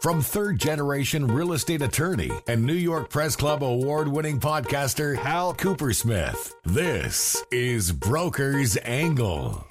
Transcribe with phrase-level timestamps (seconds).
[0.00, 5.54] From third generation real estate attorney and New York Press Club award winning podcaster Hal
[5.54, 9.64] Coopersmith, this is Broker's Angle.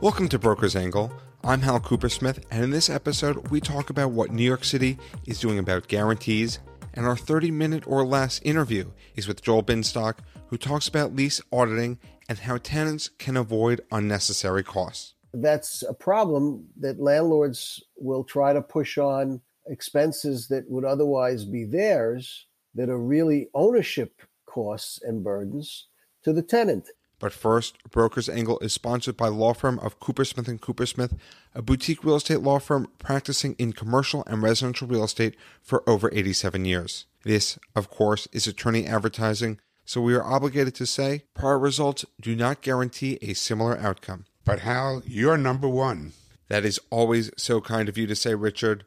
[0.00, 1.12] Welcome to Broker's Angle.
[1.42, 4.96] I'm Hal Coopersmith, and in this episode, we talk about what New York City
[5.26, 6.60] is doing about guarantees.
[6.96, 11.40] And our 30 minute or less interview is with Joel Binstock, who talks about lease
[11.52, 11.98] auditing
[12.28, 18.62] and how tenants can avoid unnecessary costs that's a problem that landlords will try to
[18.62, 25.88] push on expenses that would otherwise be theirs that are really ownership costs and burdens
[26.22, 26.88] to the tenant.
[27.18, 31.16] But first, Broker's Angle is sponsored by law firm of Coopersmith and Coopersmith,
[31.54, 36.10] a boutique real estate law firm practicing in commercial and residential real estate for over
[36.12, 37.06] 87 years.
[37.22, 42.34] This, of course, is attorney advertising, so we are obligated to say prior results do
[42.34, 44.24] not guarantee a similar outcome.
[44.44, 46.12] But Hal, you're number one.
[46.48, 48.84] That is always so kind of you to say, Richard.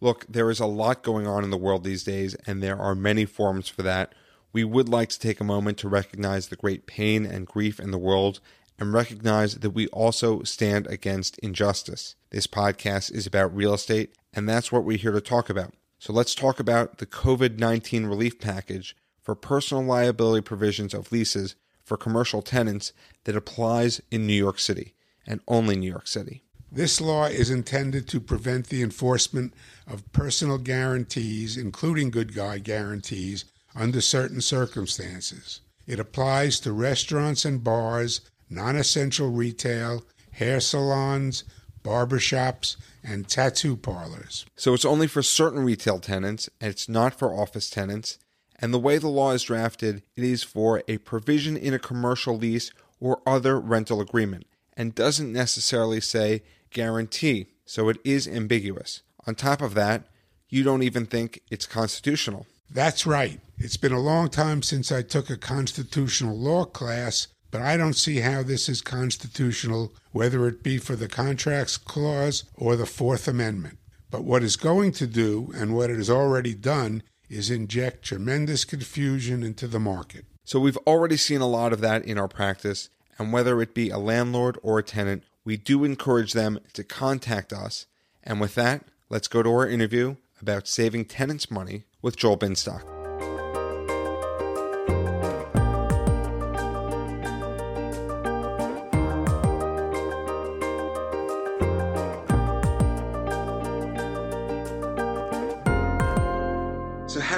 [0.00, 2.94] Look, there is a lot going on in the world these days, and there are
[2.94, 4.14] many forms for that.
[4.52, 7.90] We would like to take a moment to recognize the great pain and grief in
[7.90, 8.40] the world
[8.78, 12.16] and recognize that we also stand against injustice.
[12.30, 15.74] This podcast is about real estate, and that's what we're here to talk about.
[15.98, 21.56] So let's talk about the COVID 19 relief package for personal liability provisions of leases
[21.82, 22.92] for commercial tenants
[23.24, 24.94] that applies in New York City
[25.26, 26.42] and only New York City.
[26.70, 29.54] This law is intended to prevent the enforcement
[29.86, 35.60] of personal guarantees, including good guy guarantees, under certain circumstances.
[35.86, 41.44] It applies to restaurants and bars, non essential retail, hair salons,
[41.84, 44.46] barbershops, and tattoo parlors.
[44.56, 48.18] So it's only for certain retail tenants, and it's not for office tenants.
[48.58, 52.36] And the way the law is drafted, it is for a provision in a commercial
[52.36, 54.46] lease or other rental agreement
[54.76, 59.02] and doesn't necessarily say guarantee, so it is ambiguous.
[59.26, 60.04] On top of that,
[60.48, 62.46] you don't even think it's constitutional.
[62.70, 63.40] That's right.
[63.58, 67.94] It's been a long time since I took a constitutional law class, but I don't
[67.94, 73.28] see how this is constitutional, whether it be for the Contracts Clause or the Fourth
[73.28, 73.78] Amendment.
[74.10, 78.64] But what it's going to do, and what it has already done, is inject tremendous
[78.64, 80.24] confusion into the market.
[80.44, 83.90] So we've already seen a lot of that in our practice, and whether it be
[83.90, 87.86] a landlord or a tenant, we do encourage them to contact us.
[88.22, 92.93] And with that, let's go to our interview about saving tenants money with Joel Binstock.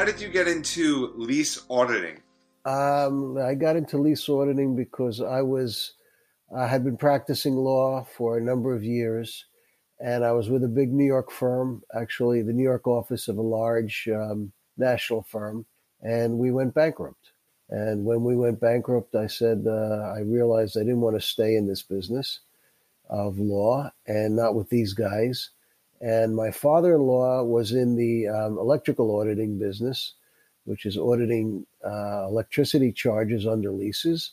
[0.07, 2.23] Did you get into lease auditing?
[2.65, 5.93] Um, I got into lease auditing because I was
[6.55, 9.45] I had been practicing law for a number of years,
[10.01, 13.37] and I was with a big New York firm, actually the New York office of
[13.37, 15.67] a large um, national firm,
[16.01, 17.33] and we went bankrupt.
[17.69, 21.57] And when we went bankrupt, I said uh, I realized I didn't want to stay
[21.57, 22.41] in this business
[23.09, 25.51] of law and not with these guys.
[26.01, 30.15] And my father-in-law was in the um, electrical auditing business
[30.67, 34.33] which is auditing uh, electricity charges under leases.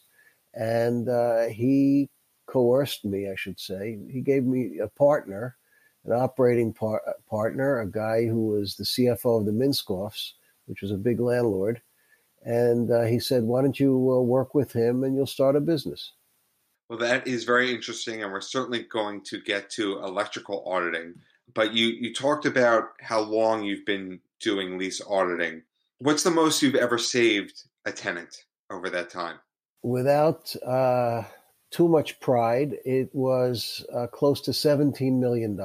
[0.54, 2.10] And uh, he
[2.48, 4.00] coerced me, I should say.
[4.12, 5.56] He gave me a partner,
[6.06, 10.32] an operating par- partner, a guy who was the CFO of the Minskoffs,
[10.66, 11.82] which was a big landlord.
[12.44, 15.62] And uh, he said, Why don't you uh, work with him and you'll start a
[15.62, 16.14] business?
[16.90, 21.16] Well, that is very interesting, and we're certainly going to get to electrical auditing.
[21.54, 25.64] But you, you talked about how long you've been doing lease auditing.
[26.00, 29.38] What's the most you've ever saved a tenant over that time?
[29.84, 31.24] Without uh,
[31.72, 35.60] too much pride, it was uh, close to $17 million.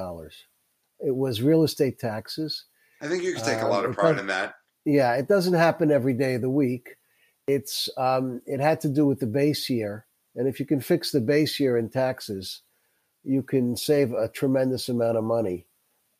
[0.99, 2.65] It was real estate taxes.
[3.01, 4.55] I think you can take a lot of pride in that.
[4.85, 6.95] Yeah, it doesn't happen every day of the week.
[7.47, 10.05] It's um, it had to do with the base year,
[10.35, 12.61] and if you can fix the base year in taxes,
[13.23, 15.65] you can save a tremendous amount of money.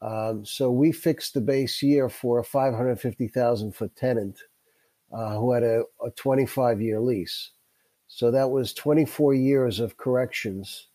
[0.01, 4.39] Um, so we fixed the base year for a 550,000 foot tenant
[5.11, 7.51] uh, who had a, a 25 year lease.
[8.07, 10.87] So that was 24 years of corrections.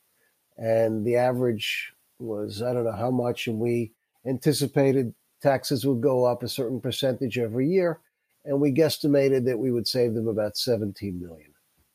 [0.56, 3.46] And the average was, I don't know how much.
[3.46, 3.92] And we
[4.26, 8.00] anticipated taxes would go up a certain percentage every year.
[8.44, 11.52] And we guesstimated that we would save them about 17 million.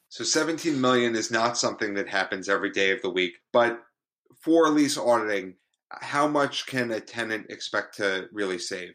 [0.10, 3.36] So 17 million is not something that happens every day of the week.
[3.52, 3.84] But
[4.40, 5.56] for lease auditing,
[5.92, 8.94] how much can a tenant expect to really save?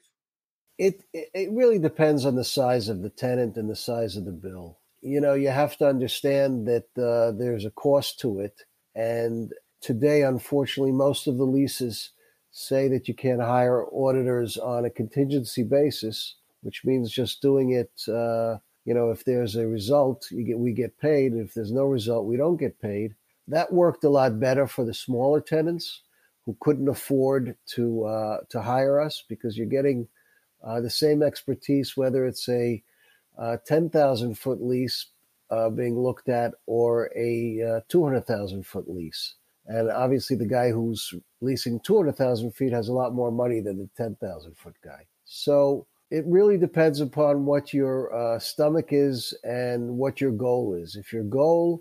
[0.78, 4.32] It it really depends on the size of the tenant and the size of the
[4.32, 4.78] bill.
[5.02, 8.62] you know, you have to understand that uh, there's a cost to it.
[8.94, 12.10] And today, unfortunately, most of the leases
[12.52, 17.92] say that you can't hire auditors on a contingency basis, which means just doing it.
[18.08, 18.56] Uh,
[18.86, 21.34] you know, if there's a result, get we get paid.
[21.34, 23.14] If there's no result, we don't get paid.
[23.48, 26.00] That worked a lot better for the smaller tenants
[26.46, 30.08] who couldn't afford to uh, to hire us because you're getting
[30.62, 32.82] uh, the same expertise, whether it's a
[33.38, 35.06] uh, 10,000 foot lease
[35.50, 39.34] uh, being looked at or a uh, 200,000 foot lease.
[39.66, 43.88] And obviously, the guy who's leasing 200,000 feet has a lot more money than the
[43.96, 45.06] 10,000 foot guy.
[45.24, 50.96] So it really depends upon what your uh, stomach is and what your goal is.
[50.96, 51.80] If your goal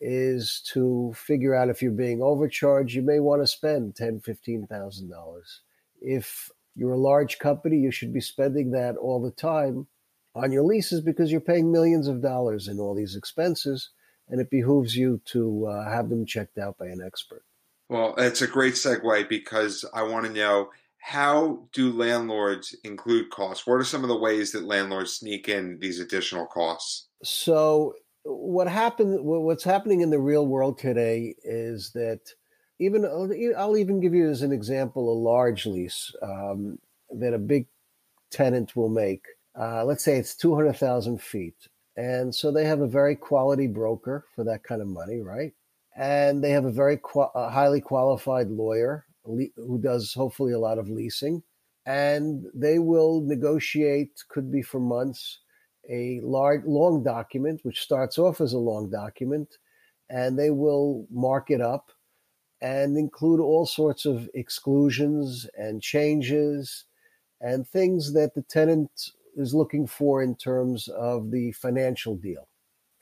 [0.00, 4.66] is to figure out if you're being overcharged, you may want to spend ten, fifteen
[4.66, 5.60] thousand dollars.
[6.00, 9.86] If you're a large company, you should be spending that all the time
[10.34, 13.90] on your leases because you're paying millions of dollars in all these expenses,
[14.28, 17.44] and it behooves you to uh, have them checked out by an expert.
[17.88, 23.66] Well, it's a great segue because I want to know how do landlords include costs?
[23.66, 27.08] What are some of the ways that landlords sneak in these additional costs?
[27.22, 27.94] So,
[28.24, 29.24] what happened?
[29.24, 32.20] What's happening in the real world today is that
[32.78, 36.78] even I'll even give you as an example a large lease um,
[37.10, 37.66] that a big
[38.30, 39.24] tenant will make
[39.58, 41.68] uh, let's say it's 200,000 feet.
[41.96, 45.52] And so they have a very quality broker for that kind of money, right?
[45.96, 47.00] And they have a very
[47.34, 51.42] a highly qualified lawyer le- who does hopefully a lot of leasing.
[51.86, 55.38] And they will negotiate, could be for months,
[55.88, 59.58] a large, long document, which starts off as a long document,
[60.10, 61.90] and they will mark it up
[62.60, 66.84] and include all sorts of exclusions and changes
[67.40, 72.48] and things that the tenant is looking for in terms of the financial deal.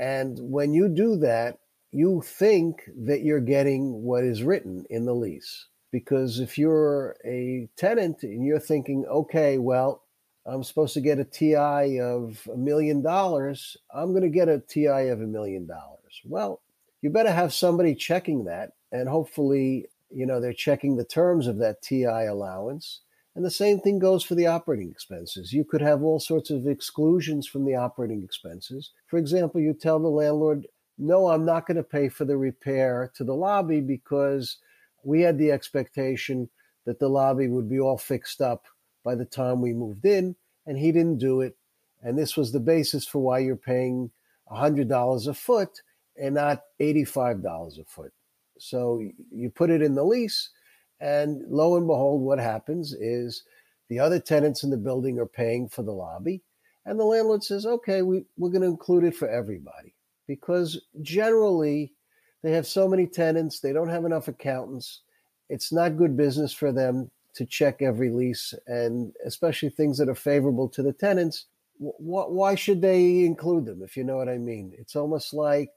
[0.00, 1.58] And when you do that,
[1.93, 5.67] you think that you're getting what is written in the lease.
[5.93, 10.02] Because if you're a tenant and you're thinking, okay, well,
[10.46, 14.58] I'm supposed to get a TI of a million dollars, I'm going to get a
[14.58, 16.20] TI of a million dollars.
[16.24, 16.60] Well,
[17.00, 18.72] you better have somebody checking that.
[18.90, 23.00] And hopefully, you know, they're checking the terms of that TI allowance
[23.34, 25.52] and the same thing goes for the operating expenses.
[25.52, 28.90] You could have all sorts of exclusions from the operating expenses.
[29.06, 30.66] For example, you tell the landlord,
[30.98, 34.58] no, I'm not going to pay for the repair to the lobby because
[35.02, 36.50] we had the expectation
[36.84, 38.66] that the lobby would be all fixed up
[39.04, 41.56] by the time we moved in, and he didn't do it.
[42.02, 44.10] And this was the basis for why you're paying
[44.50, 45.82] $100 a foot
[46.20, 48.12] and not $85 a foot.
[48.58, 50.50] So you put it in the lease
[51.02, 53.43] and lo and behold, what happens is
[53.88, 56.43] the other tenants in the building are paying for the lobby.
[56.87, 59.94] And the landlord says, okay, we, we're going to include it for everybody.
[60.28, 61.93] Because generally,
[62.43, 65.00] they have so many tenants, they don't have enough accountants.
[65.49, 70.14] It's not good business for them to check every lease, and especially things that are
[70.14, 71.46] favorable to the tenants.
[71.79, 74.73] Why should they include them, if you know what I mean?
[74.79, 75.70] It's almost like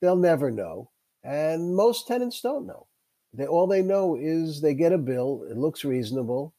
[0.00, 0.90] they'll never know.
[1.22, 2.86] And most tenants don't know.
[3.32, 6.54] They, all they know is they get a bill, it looks reasonable,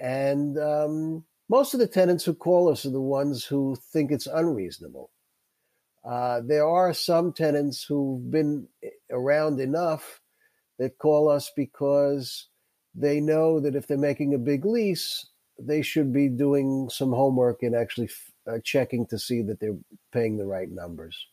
[0.00, 4.26] and um, most of the tenants who call us are the ones who think it's
[4.26, 5.10] unreasonable.
[6.04, 8.68] Uh, there are some tenants who've been
[9.10, 10.20] around enough
[10.78, 12.46] that call us because
[12.94, 15.26] they know that if they're making a big lease,
[15.58, 18.10] they should be doing some homework and actually
[18.46, 19.76] uh, checking to see that they're
[20.12, 21.26] paying the right numbers.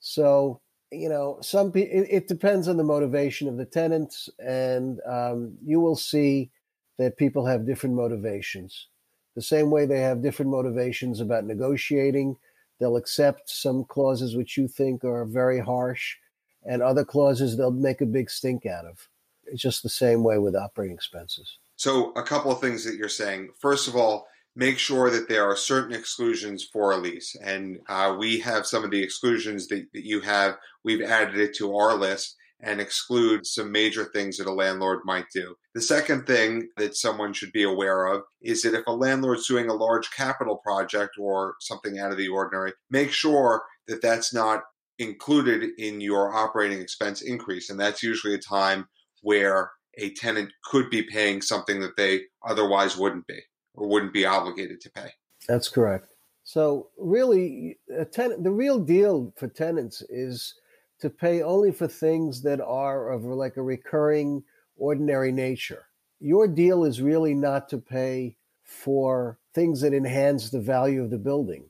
[0.00, 0.60] So
[0.92, 5.80] you know, some it, it, depends on the motivation of the tenants, and um, you
[5.80, 6.50] will see
[6.98, 8.88] that people have different motivations.
[9.34, 12.36] The same way they have different motivations about negotiating,
[12.78, 16.16] they'll accept some clauses which you think are very harsh,
[16.64, 19.08] and other clauses they'll make a big stink out of.
[19.46, 21.58] It's just the same way with operating expenses.
[21.76, 23.50] So, a couple of things that you're saying.
[23.60, 24.26] First of all,
[24.56, 27.36] make sure that there are certain exclusions for a lease.
[27.42, 30.56] And uh, we have some of the exclusions that, that you have.
[30.82, 35.26] We've added it to our list and exclude some major things that a landlord might
[35.34, 35.56] do.
[35.74, 39.68] The second thing that someone should be aware of is that if a landlord's doing
[39.68, 44.62] a large capital project or something out of the ordinary, make sure that that's not
[44.98, 47.68] included in your operating expense increase.
[47.68, 48.88] And that's usually a time
[49.26, 53.40] where a tenant could be paying something that they otherwise wouldn't be
[53.74, 55.08] or wouldn't be obligated to pay.
[55.48, 56.12] That's correct.
[56.44, 57.76] So really,
[58.12, 60.54] tenant, the real deal for tenants is
[61.00, 64.44] to pay only for things that are of like a recurring,
[64.76, 65.86] ordinary nature.
[66.20, 71.18] Your deal is really not to pay for things that enhance the value of the
[71.18, 71.64] building.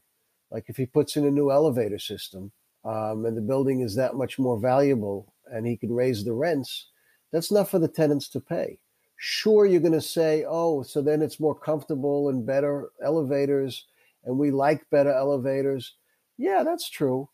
[0.50, 2.52] Like if he puts in a new elevator system
[2.84, 6.88] um, and the building is that much more valuable and he can raise the rents,
[7.36, 8.78] that's not for the tenants to pay.
[9.18, 13.84] Sure, you're going to say, oh, so then it's more comfortable and better elevators,
[14.24, 15.96] and we like better elevators.
[16.38, 17.28] Yeah, that's true,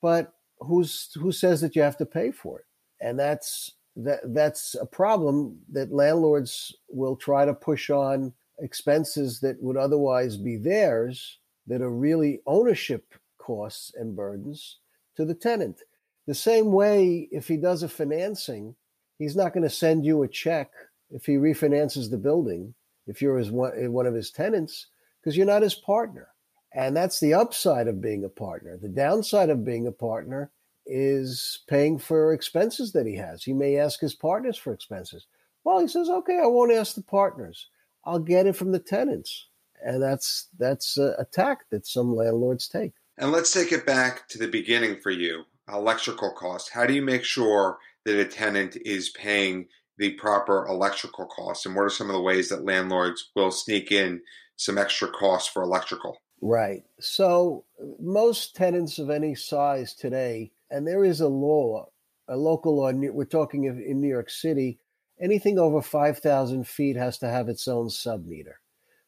[0.00, 2.64] but who's who says that you have to pay for it?
[3.02, 9.62] And that's that that's a problem that landlords will try to push on expenses that
[9.62, 14.78] would otherwise be theirs that are really ownership costs and burdens
[15.16, 15.82] to the tenant.
[16.26, 18.76] The same way, if he does a financing,
[19.18, 20.70] he's not going to send you a check
[21.10, 22.74] if he refinances the building,
[23.06, 24.86] if you're his one, eh, one of his tenants,
[25.20, 26.28] because you're not his partner.
[26.74, 28.78] And that's the upside of being a partner.
[28.80, 30.50] The downside of being a partner
[30.86, 33.44] is paying for expenses that he has.
[33.44, 35.26] He may ask his partners for expenses.
[35.64, 37.68] Well, he says, okay, I won't ask the partners.
[38.04, 39.48] I'll get it from the tenants.
[39.84, 42.92] And that's that's a tack that some landlords take.
[43.18, 45.44] And let's take it back to the beginning for you.
[45.72, 46.70] Electrical costs.
[46.70, 49.66] How do you make sure that a tenant is paying
[49.98, 51.66] the proper electrical costs?
[51.66, 54.22] And what are some of the ways that landlords will sneak in
[54.56, 56.18] some extra costs for electrical?
[56.40, 56.82] Right.
[57.00, 57.64] So
[58.00, 61.90] most tenants of any size today and there is a law,
[62.26, 62.90] a local law.
[62.92, 64.78] We're talking in New York City.
[65.20, 68.58] Anything over five thousand feet has to have its own sub meter.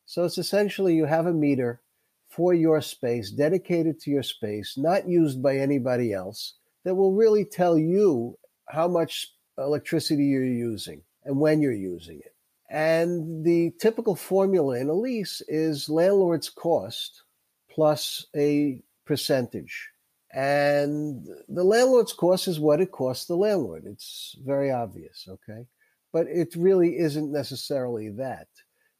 [0.04, 1.80] So it's essentially you have a meter
[2.28, 7.44] for your space, dedicated to your space, not used by anybody else, that will really
[7.44, 8.36] tell you
[8.68, 9.28] how much
[9.58, 12.34] electricity you're using and when you're using it.
[12.70, 17.22] And the typical formula in a lease is landlord's cost
[17.70, 19.90] plus a percentage.
[20.32, 23.84] And the landlord's cost is what it costs the landlord.
[23.86, 25.66] It's very obvious, okay?
[26.12, 28.48] But it really isn't necessarily that.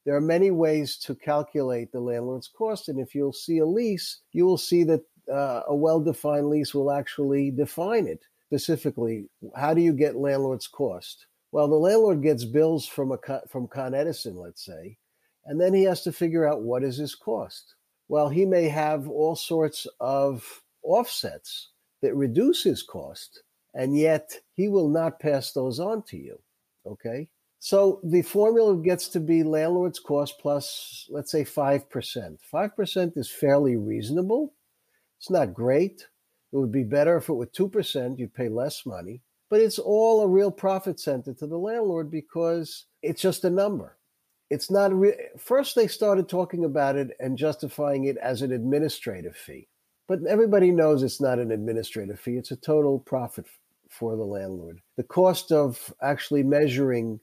[0.05, 2.89] There are many ways to calculate the landlord's cost.
[2.89, 5.03] And if you'll see a lease, you will see that
[5.33, 9.27] uh, a well defined lease will actually define it specifically.
[9.57, 11.27] How do you get landlord's cost?
[11.53, 14.99] Well, the landlord gets bills from, a, from Con Edison, let's say,
[15.45, 17.75] and then he has to figure out what is his cost.
[18.09, 21.71] Well, he may have all sorts of offsets
[22.03, 26.39] that reduce his cost, and yet he will not pass those on to you.
[26.87, 27.29] Okay.
[27.61, 32.37] So the formula gets to be landlord's cost plus, let's say, 5%.
[32.53, 34.53] 5% is fairly reasonable.
[35.19, 36.07] It's not great.
[36.55, 39.21] It would be better if it were 2%, you'd pay less money.
[39.51, 43.99] But it's all a real profit center to the landlord because it's just a number.
[44.51, 49.37] It's not re- first they started talking about it and justifying it as an administrative
[49.37, 49.67] fee.
[50.07, 53.47] But everybody knows it's not an administrative fee, it's a total profit
[53.89, 54.81] for the landlord.
[54.97, 57.19] The cost of actually measuring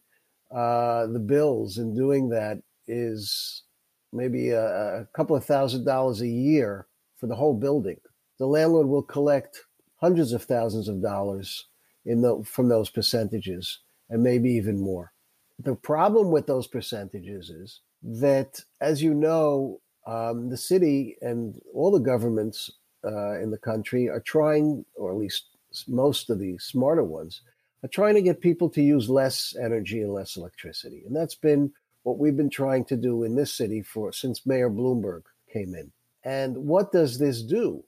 [0.53, 3.63] uh, the bills and doing that is
[4.11, 7.97] maybe a, a couple of thousand dollars a year for the whole building.
[8.41, 9.65] The landlord will collect
[9.97, 11.67] hundreds of thousands of dollars
[12.03, 15.13] in the, from those percentages and maybe even more.
[15.59, 21.91] The problem with those percentages is that, as you know, um, the city and all
[21.91, 22.71] the governments
[23.05, 25.45] uh, in the country are trying, or at least
[25.87, 27.43] most of the smarter ones,
[27.83, 31.03] are trying to get people to use less energy and less electricity.
[31.05, 34.71] And that's been what we've been trying to do in this city for since Mayor
[34.71, 35.91] Bloomberg came in.
[36.23, 37.83] And what does this do?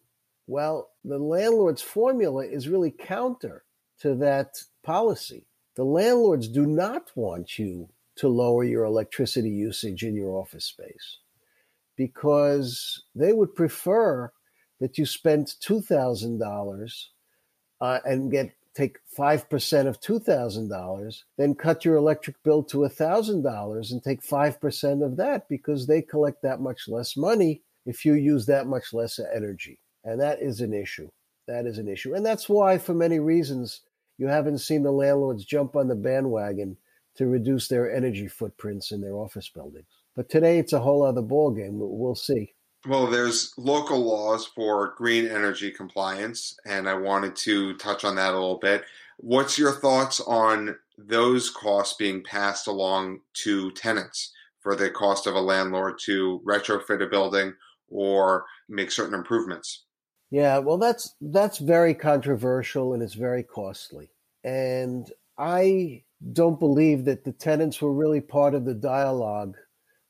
[0.48, 3.64] Well, the landlord's formula is really counter
[4.00, 5.48] to that policy.
[5.76, 11.20] The landlords do not want you to lower your electricity usage in your office space
[11.96, 14.32] because they would prefer
[14.80, 17.06] that you spend $2,000
[17.82, 24.04] uh, and get take 5% of $2,000, then cut your electric bill to $1,000 and
[24.04, 28.66] take 5% of that because they collect that much less money if you use that
[28.66, 29.78] much less energy.
[30.04, 31.10] And that is an issue.
[31.48, 32.14] That is an issue.
[32.14, 33.82] And that's why, for many reasons,
[34.18, 36.78] you haven't seen the landlords jump on the bandwagon
[37.16, 39.88] to reduce their energy footprints in their office buildings.
[40.16, 41.74] But today it's a whole other ballgame.
[41.74, 42.54] We'll see.
[42.88, 48.32] Well, there's local laws for green energy compliance, and I wanted to touch on that
[48.32, 48.84] a little bit.
[49.18, 55.36] What's your thoughts on those costs being passed along to tenants for the cost of
[55.36, 57.54] a landlord to retrofit a building
[57.90, 59.86] or make certain improvements?
[60.34, 64.10] Yeah, well, that's that's very controversial and it's very costly.
[64.44, 69.56] And I don't believe that the tenants were really part of the dialogue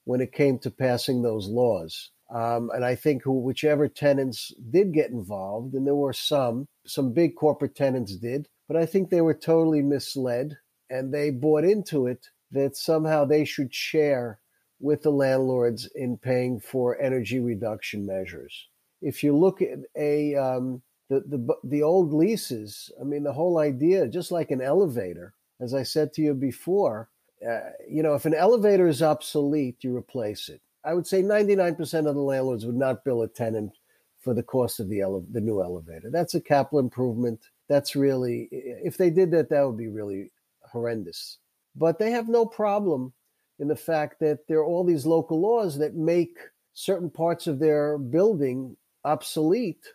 [0.06, 2.12] when it came to passing those laws.
[2.34, 7.36] Um, and I think whichever tenants did get involved, and there were some, some big
[7.36, 10.58] corporate tenants did, but I think they were totally misled
[10.89, 14.39] and they bought into it that somehow they should share
[14.80, 18.70] with the landlords in paying for energy reduction measures.
[19.03, 23.60] If you look at a um, the, the the old leases, I mean, the whole
[23.60, 27.10] idea, just like an elevator, as I said to you before,
[27.48, 30.62] uh, you know, if an elevator is obsolete, you replace it.
[30.86, 33.74] I would say 99% of the landlords would not bill a tenant
[34.19, 36.10] for the cost of the ele- the new elevator.
[36.10, 37.41] That's a capital improvement.
[37.67, 40.31] That's really, if they did that, that would be really
[40.69, 41.38] horrendous.
[41.75, 43.13] But they have no problem
[43.60, 46.38] in the fact that there are all these local laws that make
[46.74, 49.86] certain parts of their building obsolete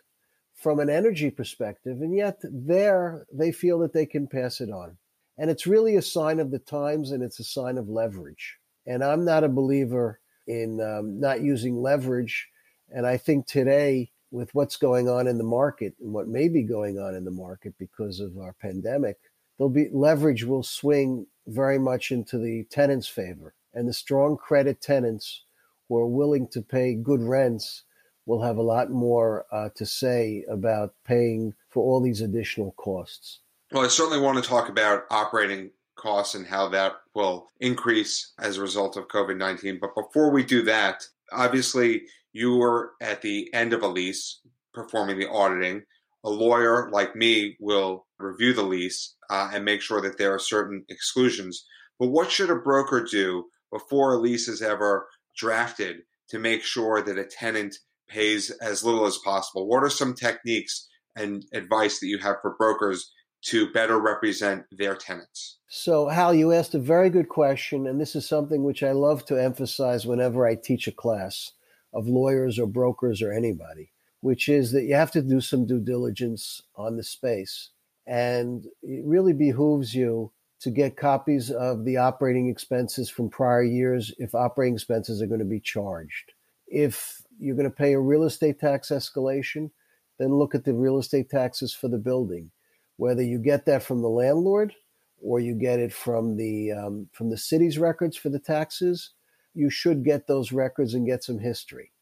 [0.53, 4.97] from an energy perspective, and yet there they feel that they can pass it on.
[5.37, 8.57] And it's really a sign of the times and it's a sign of leverage.
[8.85, 12.49] And I'm not a believer in um, not using leverage.
[12.93, 16.63] And I think today, with what's going on in the market and what may be
[16.63, 19.17] going on in the market because of our pandemic,
[19.57, 23.53] there'll be leverage will swing very much into the tenant's favor.
[23.73, 25.43] And the strong credit tenants
[25.87, 27.83] who are willing to pay good rents
[28.29, 33.39] will have a lot more uh, to say about paying for all these additional costs.
[33.71, 38.57] Well, I certainly want to talk about operating costs and how that will increase as
[38.57, 39.79] a result of COVID 19.
[39.81, 44.41] But before we do that, obviously, you were at the end of a lease
[44.75, 45.81] performing the auditing.
[46.23, 50.39] A lawyer like me will review the lease uh, and make sure that there are
[50.39, 51.65] certain exclusions.
[51.97, 57.01] But what should a broker do before a lease is ever drafted to make sure
[57.01, 57.75] that a tenant
[58.09, 59.67] pays as little as possible?
[59.67, 63.11] What are some techniques and advice that you have for brokers
[63.41, 65.59] to better represent their tenants?
[65.67, 69.25] So, Hal, you asked a very good question, and this is something which I love
[69.27, 71.53] to emphasize whenever I teach a class
[71.93, 75.79] of lawyers or brokers or anybody, which is that you have to do some due
[75.79, 77.69] diligence on the space.
[78.05, 84.13] And it really behooves you to get copies of the operating expenses from prior years
[84.17, 86.33] if operating expenses are going to be charged.
[86.69, 89.71] If you're going to pay a real estate tax escalation,
[90.17, 92.51] then look at the real estate taxes for the building
[92.99, 94.75] whether you get that from the landlord
[95.21, 99.11] or you get it from the um, from the city's records for the taxes,
[99.53, 101.93] you should get those records and get some history.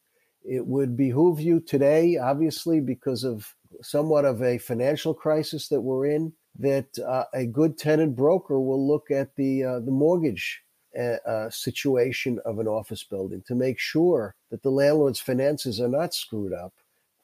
[0.44, 6.08] It would behoove you today, obviously, because of somewhat of a financial crisis that we're
[6.08, 10.63] in, that uh, a good tenant broker will look at the uh, the mortgage
[10.98, 16.14] uh situation of an office building to make sure that the landlord's finances are not
[16.14, 16.74] screwed up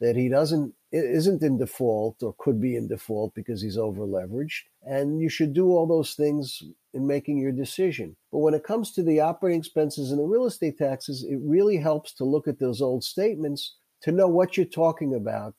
[0.04, 4.64] that he doesn't isn't in default or could be in default because he's over leveraged
[4.86, 6.62] and you should do all those things
[6.94, 8.16] in making your decision.
[8.32, 11.78] But when it comes to the operating expenses and the real estate taxes it really
[11.78, 15.56] helps to look at those old statements to know what you're talking about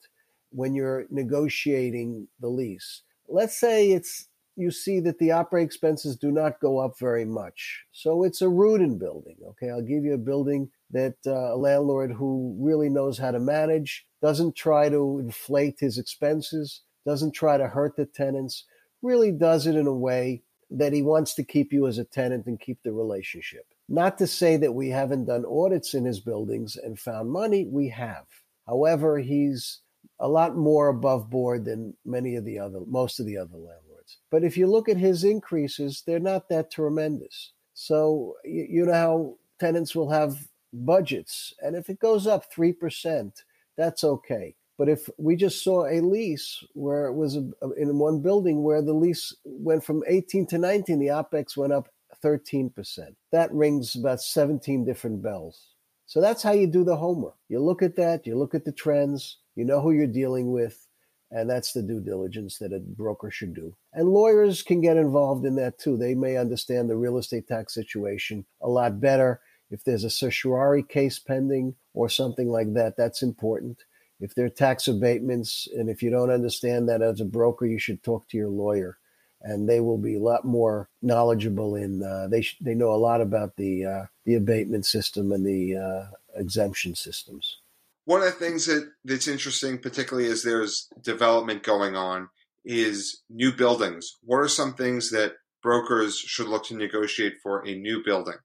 [0.51, 3.01] when you're negotiating the lease.
[3.27, 7.85] Let's say it's you see that the operating expenses do not go up very much
[7.91, 12.11] so it's a Rudin building okay i'll give you a building that uh, a landlord
[12.11, 17.67] who really knows how to manage doesn't try to inflate his expenses, doesn't try to
[17.67, 18.65] hurt the tenants,
[19.01, 20.41] really does it in a way
[20.71, 23.65] that he wants to keep you as a tenant and keep the relationship.
[23.87, 27.89] Not to say that we haven't done audits in his buildings and found money, we
[27.89, 28.25] have.
[28.65, 29.81] However, he's
[30.19, 33.84] a lot more above board than many of the other, most of the other landlords.
[34.31, 37.51] But if you look at his increases, they're not that tremendous.
[37.73, 43.31] So you know how tenants will have budgets, and if it goes up 3%,
[43.77, 44.55] that's okay.
[44.77, 47.45] But if we just saw a lease where it was a,
[47.77, 51.89] in one building where the lease went from 18 to 19, the OPEX went up
[52.23, 53.15] 13%.
[53.31, 55.67] That rings about 17 different bells.
[56.07, 57.35] So that's how you do the homework.
[57.49, 60.85] You look at that, you look at the trends, you know who you're dealing with,
[61.31, 63.75] and that's the due diligence that a broker should do.
[63.95, 65.97] And lawyers can get involved in that too.
[65.97, 70.83] They may understand the real estate tax situation a lot better if there's a certiorari
[70.83, 73.83] case pending or something like that, that's important.
[74.19, 77.79] If there are tax abatements, and if you don't understand that as a broker, you
[77.79, 78.97] should talk to your lawyer,
[79.41, 82.01] and they will be a lot more knowledgeable in.
[82.01, 85.75] Uh, they sh- they know a lot about the uh, the abatement system and the
[85.75, 87.57] uh, exemption systems.
[88.05, 92.29] One of the things that that's interesting, particularly is there's development going on,
[92.65, 94.17] is new buildings.
[94.23, 98.35] What are some things that brokers should look to negotiate for a new building?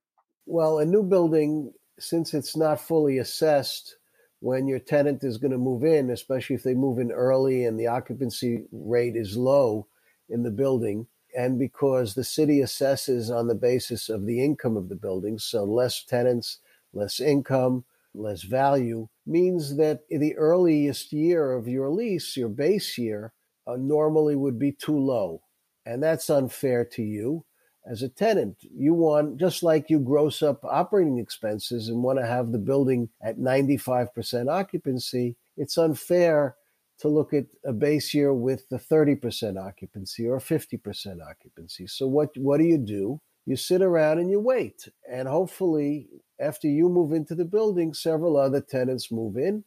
[0.47, 3.97] Well, a new building, since it's not fully assessed
[4.41, 7.79] when your tenant is going to move in, especially if they move in early and
[7.79, 9.87] the occupancy rate is low
[10.29, 11.07] in the building,
[11.37, 15.65] and because the city assesses on the basis of the income of the building, so
[15.65, 16.59] less tenants,
[16.93, 23.33] less income, less value, means that the earliest year of your lease, your base year,
[23.71, 25.43] uh, normally would be too low.
[25.87, 27.45] And that's unfair to you
[27.87, 28.57] as a tenant.
[28.63, 33.09] You want, just like you gross up operating expenses and want to have the building
[33.23, 36.57] at 95% occupancy, it's unfair
[36.99, 41.87] to look at a base year with the 30% occupancy or 50% occupancy.
[41.87, 43.21] So what what do you do?
[43.47, 44.87] You sit around and you wait.
[45.11, 49.65] And hopefully after you move into the building, several other tenants move in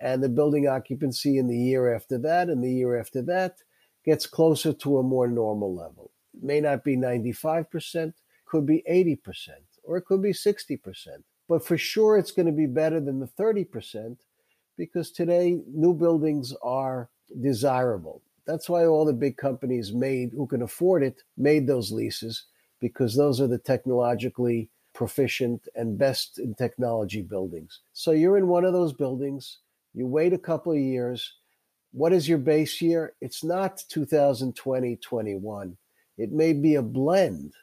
[0.00, 3.58] and the building occupancy in the year after that and the year after that
[4.04, 6.10] gets closer to a more normal level.
[6.34, 8.12] It may not be 95%,
[8.46, 9.18] could be 80%,
[9.84, 10.78] or it could be 60%.
[11.48, 14.16] But for sure, it's going to be better than the 30%
[14.78, 17.10] because today new buildings are
[17.40, 18.22] desirable.
[18.46, 22.46] That's why all the big companies made, who can afford it, made those leases
[22.80, 27.80] because those are the technologically proficient and best in technology buildings.
[27.92, 29.58] So you're in one of those buildings,
[29.94, 31.34] you wait a couple of years.
[31.92, 33.14] What is your base year?
[33.20, 35.76] It's not 2020 21.
[36.18, 37.54] It may be a blend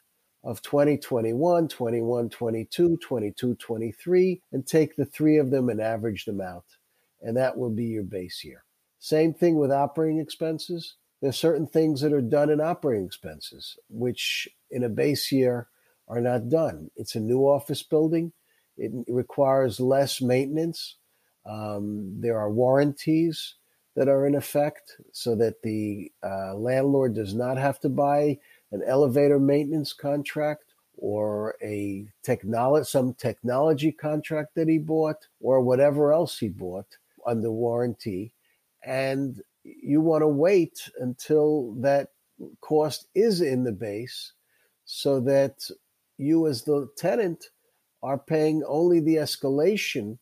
[0.44, 6.40] of 2021, 21, 22, 22, 23, and take the three of them and average them
[6.40, 6.64] out.
[7.22, 8.64] And that will be your base year.
[8.98, 10.94] Same thing with operating expenses.
[11.20, 15.68] There's certain things that are done in operating expenses, which in a base year
[16.06, 16.90] are not done.
[16.96, 18.32] It's a new office building.
[18.76, 20.96] It requires less maintenance.
[21.48, 23.54] Um, there are warranties
[23.96, 28.38] that are in effect so that the uh, landlord does not have to buy
[28.70, 36.12] an elevator maintenance contract or a technology some technology contract that he bought or whatever
[36.12, 38.32] else he bought under warranty.
[38.84, 42.10] And you want to wait until that
[42.60, 44.32] cost is in the base
[44.84, 45.68] so that
[46.18, 47.50] you as the tenant
[48.02, 50.18] are paying only the escalation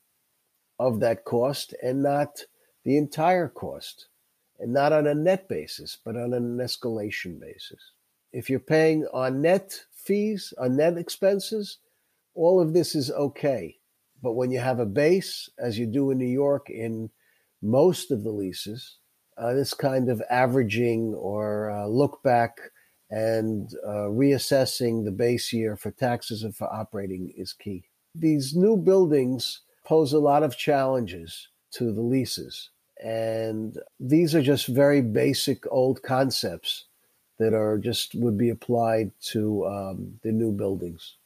[0.78, 2.40] of that cost and not
[2.84, 4.06] the entire cost
[4.58, 7.92] and not on a net basis but on an escalation basis
[8.36, 11.78] if you're paying on net fees, on net expenses,
[12.34, 13.76] all of this is okay.
[14.22, 17.08] But when you have a base, as you do in New York in
[17.62, 18.98] most of the leases,
[19.38, 22.58] uh, this kind of averaging or uh, look back
[23.10, 27.84] and uh, reassessing the base year for taxes and for operating is key.
[28.14, 32.70] These new buildings pose a lot of challenges to the leases.
[33.02, 36.86] And these are just very basic old concepts
[37.38, 41.16] that are just would be applied to um, the new buildings.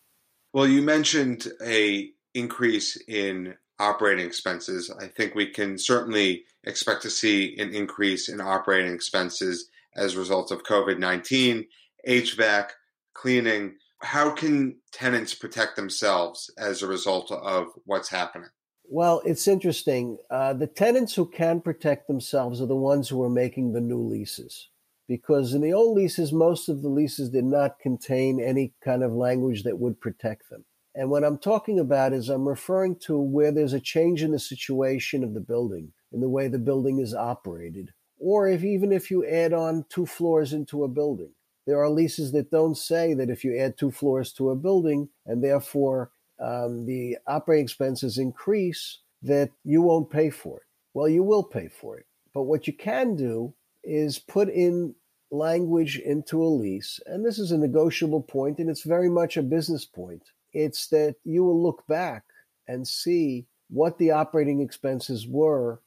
[0.52, 4.92] Well, you mentioned a increase in operating expenses.
[5.00, 10.18] I think we can certainly expect to see an increase in operating expenses as a
[10.18, 11.66] result of COVID 19,
[12.08, 12.70] HVAC,
[13.14, 13.76] cleaning.
[14.02, 18.48] How can tenants protect themselves as a result of what's happening?
[18.88, 20.18] Well, it's interesting.
[20.30, 24.02] Uh, the tenants who can protect themselves are the ones who are making the new
[24.02, 24.68] leases
[25.10, 29.12] because in the old leases, most of the leases did not contain any kind of
[29.12, 30.64] language that would protect them.
[30.94, 34.38] And what I'm talking about is I'm referring to where there's a change in the
[34.38, 39.10] situation of the building, in the way the building is operated, or if even if
[39.10, 41.32] you add on two floors into a building.
[41.70, 45.08] There are leases that don't say that if you add two floors to a building
[45.24, 50.66] and therefore um, the operating expenses increase, that you won't pay for it.
[50.94, 52.06] Well, you will pay for it.
[52.34, 53.54] But what you can do
[53.84, 54.96] is put in
[55.30, 59.42] language into a lease, and this is a negotiable point, and it's very much a
[59.42, 60.24] business point.
[60.52, 62.24] It's that you will look back
[62.66, 65.82] and see what the operating expenses were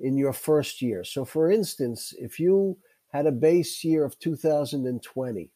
[0.00, 1.04] in your first year.
[1.04, 2.78] So, for instance, if you
[3.12, 5.50] had a base year of 2020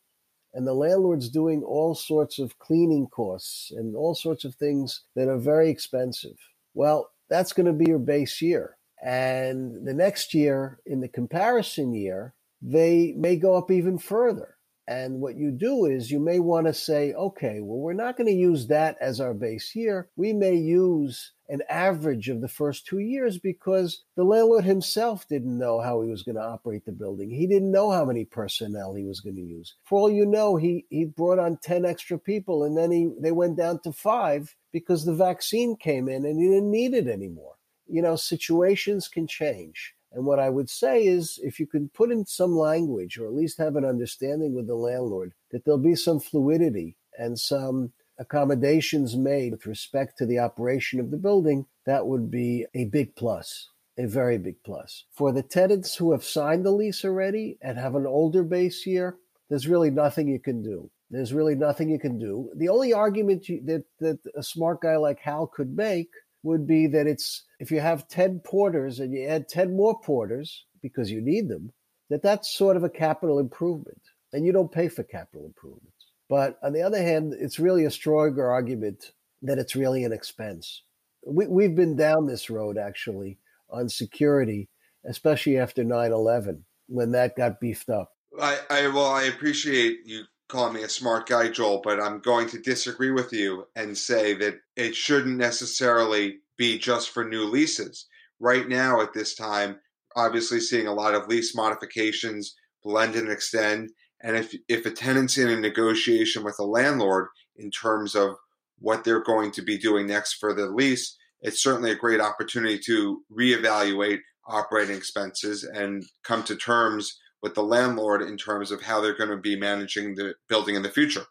[0.52, 5.28] and the landlord's doing all sorts of cleaning costs and all sorts of things that
[5.28, 6.36] are very expensive,
[6.74, 8.76] well, that's going to be your base year.
[9.02, 14.56] And the next year, in the comparison year, they may go up even further.
[14.88, 18.26] And what you do is you may want to say, okay, well, we're not going
[18.26, 20.08] to use that as our base year.
[20.16, 25.58] We may use an average of the first two years because the landlord himself didn't
[25.58, 27.30] know how he was going to operate the building.
[27.30, 29.74] He didn't know how many personnel he was going to use.
[29.84, 33.32] For all you know, he, he brought on 10 extra people and then he, they
[33.32, 37.54] went down to five because the vaccine came in and he didn't need it anymore.
[37.86, 39.94] You know, situations can change.
[40.12, 43.34] And what I would say is if you can put in some language or at
[43.34, 49.16] least have an understanding with the landlord that there'll be some fluidity and some accommodations
[49.16, 53.70] made with respect to the operation of the building, that would be a big plus,
[53.98, 55.04] a very big plus.
[55.12, 59.16] For the tenants who have signed the lease already and have an older base year,
[59.48, 60.90] there's really nothing you can do.
[61.10, 62.50] There's really nothing you can do.
[62.56, 66.10] The only argument you, that, that a smart guy like Hal could make
[66.42, 70.64] would be that it's if you have 10 porters and you add 10 more porters
[70.82, 71.72] because you need them,
[72.08, 74.00] that that's sort of a capital improvement.
[74.32, 76.06] And you don't pay for capital improvements.
[76.28, 80.82] But on the other hand, it's really a stronger argument that it's really an expense.
[81.26, 84.68] We, we've been down this road actually on security,
[85.04, 88.12] especially after 9 11 when that got beefed up.
[88.40, 92.48] I, I well, I appreciate you calling me a smart guy, Joel, but I'm going
[92.48, 98.06] to disagree with you and say that it shouldn't necessarily be just for new leases.
[98.40, 99.78] Right now, at this time,
[100.16, 103.90] obviously seeing a lot of lease modifications, blend and extend.
[104.22, 108.34] And if if a tenant's in a negotiation with a landlord in terms of
[108.78, 112.78] what they're going to be doing next for the lease, it's certainly a great opportunity
[112.86, 119.00] to reevaluate operating expenses and come to terms with the landlord in terms of how
[119.00, 121.26] they're going to be managing the building in the future.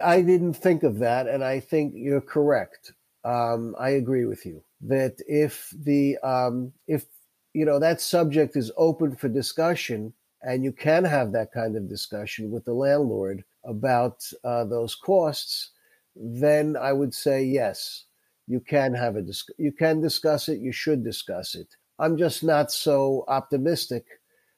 [0.00, 2.92] I didn't think of that, and I think you're correct.
[3.24, 7.06] Um, I agree with you that if the um, if
[7.54, 10.12] you know that subject is open for discussion,
[10.42, 15.70] and you can have that kind of discussion with the landlord about uh, those costs,
[16.16, 18.04] then I would say yes,
[18.46, 20.58] you can have a dis- you can discuss it.
[20.58, 21.68] You should discuss it.
[21.98, 24.04] I'm just not so optimistic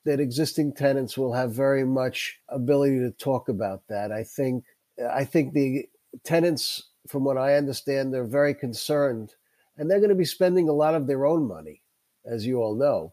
[0.07, 4.12] that existing tenants will have very much ability to talk about that.
[4.12, 4.64] I think
[5.12, 5.87] I think the
[6.25, 9.35] tenants, from what I understand, they're very concerned,
[9.77, 11.83] and they're going to be spending a lot of their own money,
[12.25, 13.12] as you all know,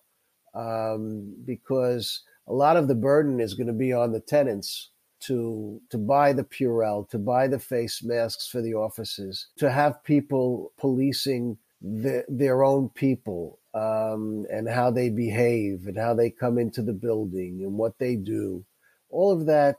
[0.54, 5.82] um, because a lot of the burden is going to be on the tenants to
[5.90, 10.72] to buy the Purell, to buy the face masks for the offices, to have people
[10.78, 16.82] policing the, their own people um, and how they behave and how they come into
[16.82, 18.64] the building and what they do.
[19.10, 19.76] All of that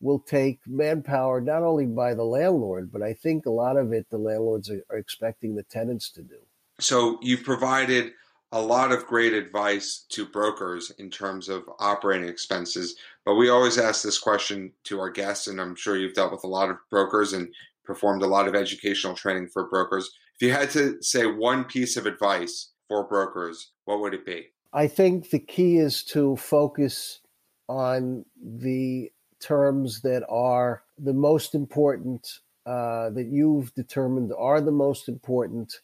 [0.00, 4.06] will take manpower, not only by the landlord, but I think a lot of it
[4.10, 6.38] the landlords are, are expecting the tenants to do.
[6.78, 8.12] So you've provided
[8.52, 12.96] a lot of great advice to brokers in terms of operating expenses.
[13.24, 16.44] But we always ask this question to our guests, and I'm sure you've dealt with
[16.44, 17.52] a lot of brokers and
[17.84, 20.10] performed a lot of educational training for brokers.
[20.40, 24.46] If you had to say one piece of advice for brokers, what would it be?
[24.72, 27.20] I think the key is to focus
[27.68, 32.26] on the terms that are the most important,
[32.64, 35.74] uh, that you've determined are the most important,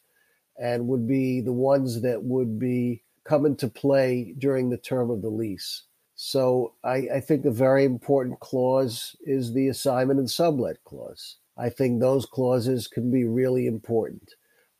[0.58, 5.20] and would be the ones that would be come into play during the term of
[5.20, 5.82] the lease.
[6.14, 11.36] So I, I think a very important clause is the assignment and sublet clause.
[11.58, 14.32] I think those clauses can be really important.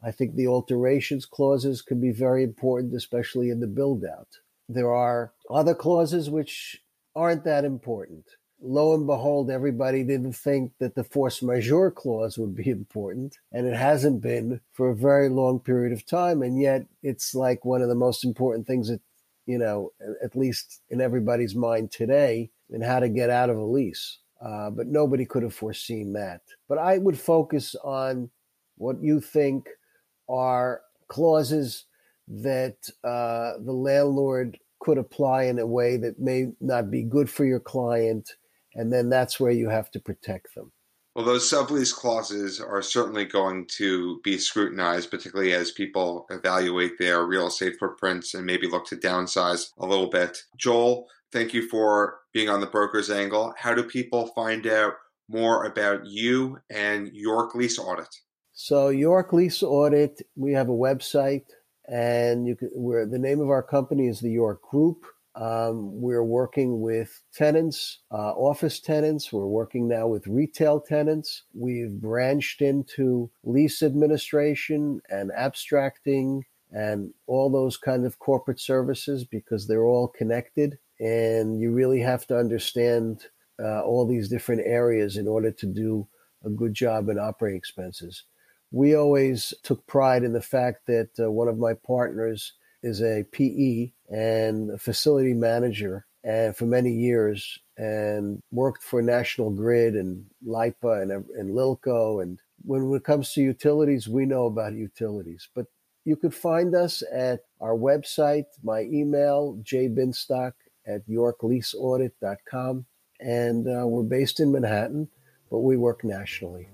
[0.07, 4.29] I think the alterations clauses can be very important, especially in the build out.
[4.69, 6.81] There are other clauses which
[7.16, 8.25] aren't that important.
[8.62, 13.66] Lo and behold, everybody didn't think that the force majeure clause would be important, and
[13.66, 16.40] it hasn't been for a very long period of time.
[16.40, 19.01] And yet, it's like one of the most important things that,
[19.45, 19.90] you know,
[20.23, 24.19] at least in everybody's mind today, in how to get out of a lease.
[24.40, 26.42] Uh, but nobody could have foreseen that.
[26.69, 28.31] But I would focus on
[28.77, 29.66] what you think
[30.29, 31.85] are clauses
[32.29, 37.45] that uh, the landlord could apply in a way that may not be good for
[37.45, 38.31] your client,
[38.75, 40.73] and then that's where you have to protect them.
[41.15, 47.25] Well, those sublease clauses are certainly going to be scrutinized, particularly as people evaluate their
[47.25, 50.37] real estate footprints and maybe look to downsize a little bit.
[50.59, 53.55] Joel, thank you for being on the broker's angle.
[53.57, 54.93] How do people find out
[55.31, 58.15] more about you and York Lease Audit?
[58.59, 61.45] So York Lease Audit, we have a website,
[61.87, 62.71] and you can.
[63.11, 65.05] The name of our company is the York Group.
[65.35, 69.31] Um, we're working with tenants, uh, office tenants.
[69.31, 71.42] We're working now with retail tenants.
[71.53, 79.66] We've branched into lease administration and abstracting and all those kind of corporate services because
[79.66, 80.79] they're all connected.
[80.99, 83.27] And you really have to understand
[83.62, 86.09] uh, all these different areas in order to do
[86.42, 88.25] a good job in operating expenses
[88.70, 92.52] we always took pride in the fact that uh, one of my partners
[92.83, 99.94] is a PE and facility manager and for many years and worked for National Grid
[99.94, 102.22] and LIPA and, and Lilco.
[102.22, 105.48] And when it comes to utilities, we know about utilities.
[105.55, 105.66] But
[106.05, 110.52] you could find us at our website, my email, jbinstock
[110.87, 112.87] at yorkleaseaudit.com.
[113.20, 115.09] And uh, we're based in Manhattan,
[115.50, 116.68] but we work nationally.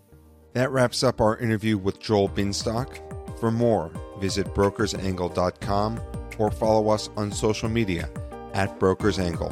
[0.53, 2.99] That wraps up our interview with Joel Binstock.
[3.41, 6.01] For more, visit brokersangle.com
[6.39, 8.09] or follow us on social media
[8.53, 9.51] at brokersangle.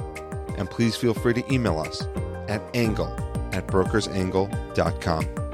[0.59, 2.03] And please feel free to email us
[2.49, 3.13] at angle
[3.53, 5.50] at brokersangle.com.